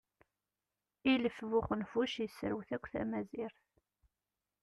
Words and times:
Ilef 1.11 1.37
bu 1.49 1.57
uxenfuc 1.61 2.13
yesserwet 2.21 2.69
akk 2.75 2.85
tamazirt. 2.91 3.63